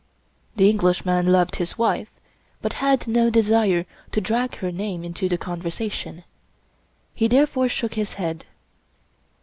[0.55, 2.09] The Englishman loved his wife,
[2.59, 6.23] but had no desire to drag her name into the conversation.
[7.13, 8.45] He therefore shook his head.